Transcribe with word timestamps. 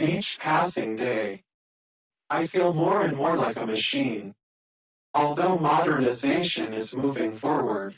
With 0.00 0.08
each 0.08 0.38
passing 0.38 0.96
day, 0.96 1.42
I 2.30 2.46
feel 2.46 2.72
more 2.72 3.02
and 3.02 3.14
more 3.14 3.36
like 3.36 3.56
a 3.56 3.66
machine. 3.66 4.34
Although 5.12 5.58
modernization 5.58 6.72
is 6.72 6.96
moving 6.96 7.34
forward, 7.34 7.94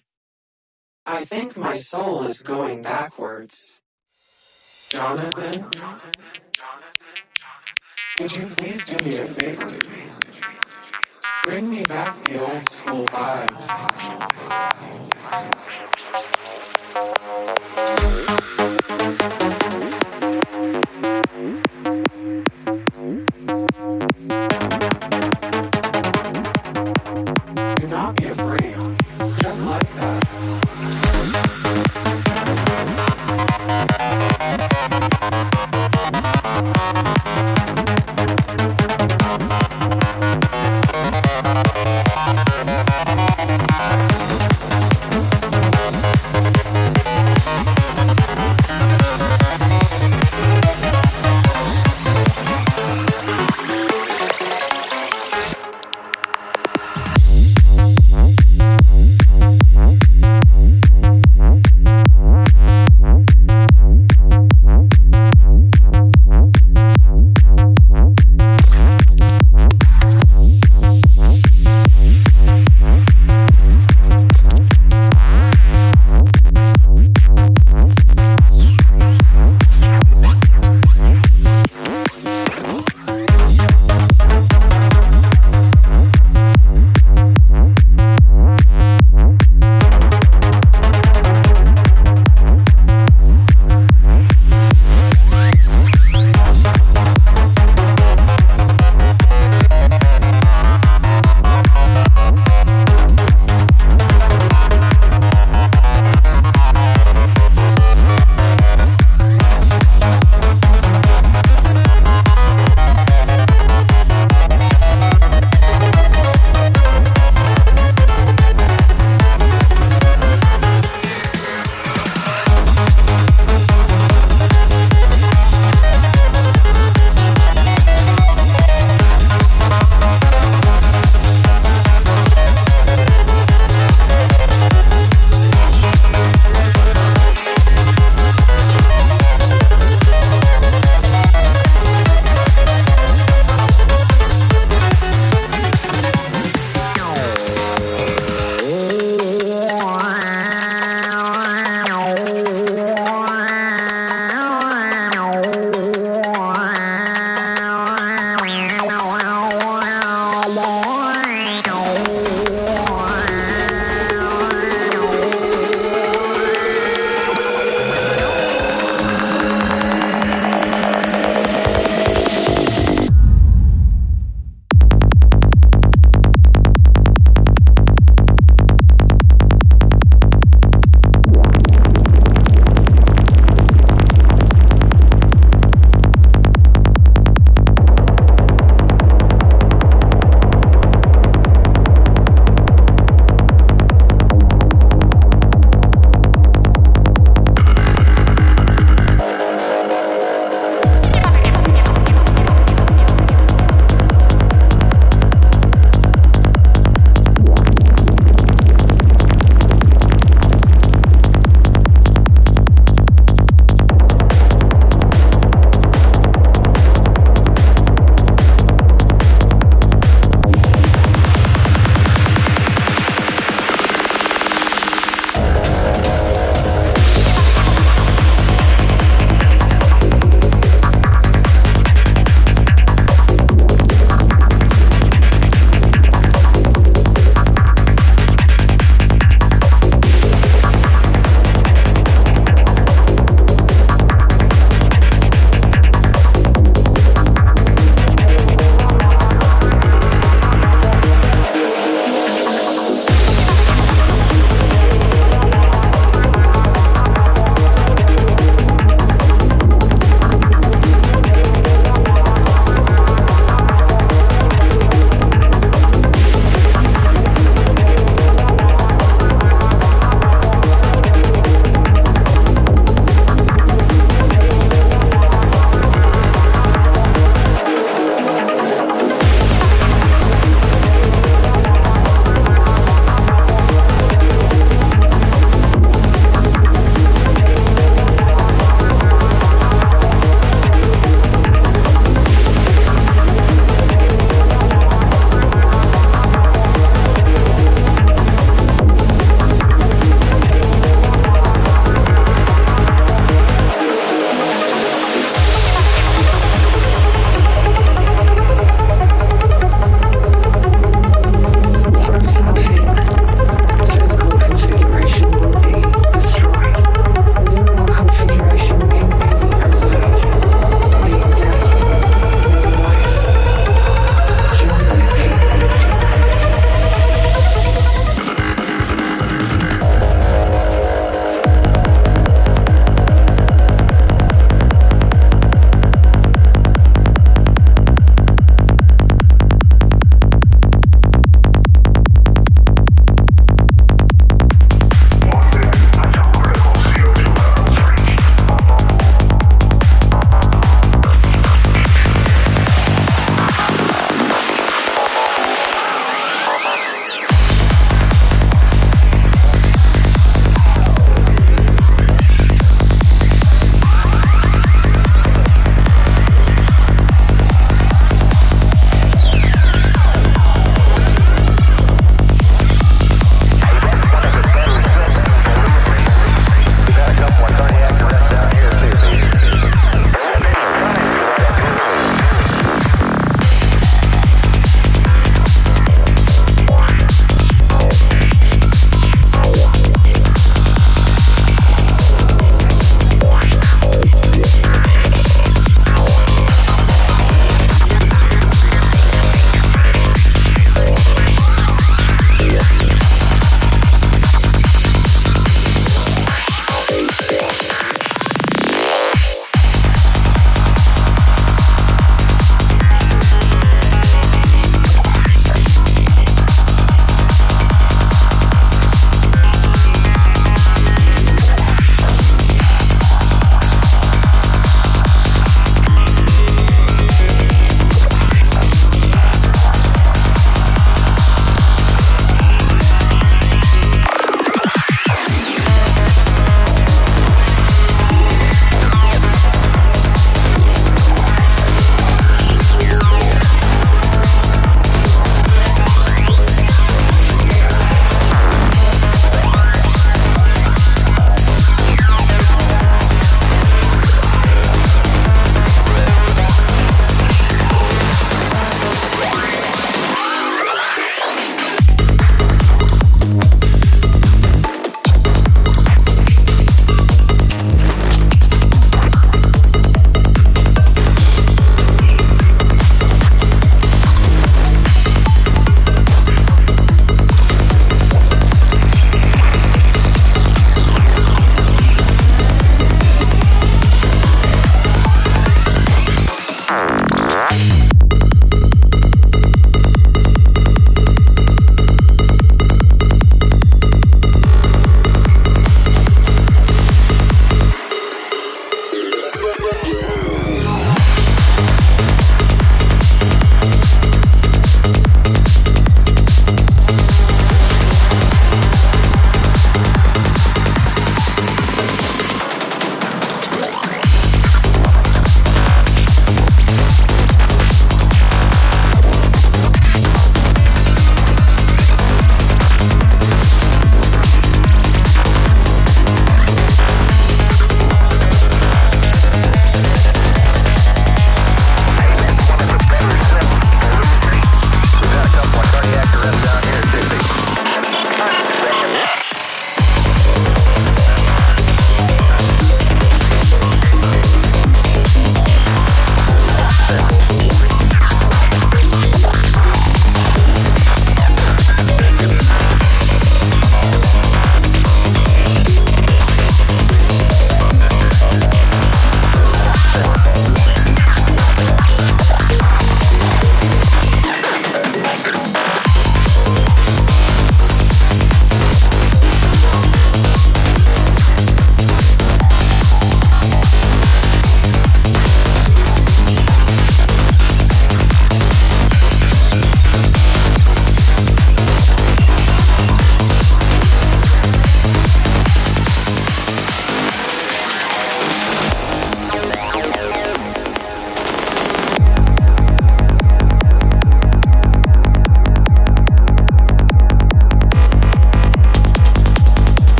I 1.07 1.25
think 1.25 1.57
my 1.57 1.77
soul 1.77 2.25
is 2.25 2.43
going 2.43 2.83
backwards. 2.83 3.81
Jonathan? 4.89 5.71
Could 8.19 8.33
you 8.35 8.49
please 8.49 8.85
do 8.85 8.97
me 9.05 9.19
a 9.19 9.27
favor? 9.27 9.79
Bring 11.45 11.71
me 11.71 11.85
back 11.85 12.17
the 12.25 12.41
old 12.45 12.69
school 12.69 13.07
vibes. 13.07 13.63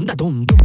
Dum 0.00 0.06
da 0.06 0.14
dum 0.14 0.44
dum 0.46 0.59